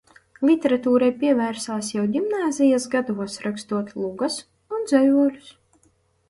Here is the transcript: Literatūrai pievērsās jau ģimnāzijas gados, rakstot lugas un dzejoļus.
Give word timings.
Literatūrai 0.49 1.09
pievērsās 1.23 1.89
jau 1.95 2.05
ģimnāzijas 2.15 2.87
gados, 2.95 3.37
rakstot 3.45 3.93
lugas 4.05 4.39
un 4.79 4.89
dzejoļus. 4.91 5.55